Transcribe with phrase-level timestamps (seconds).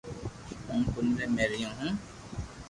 [0.67, 1.89] ھون ڪنري مي ريون هون